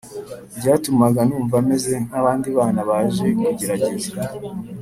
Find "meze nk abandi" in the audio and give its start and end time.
1.69-2.47